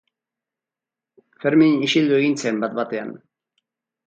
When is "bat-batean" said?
2.65-3.15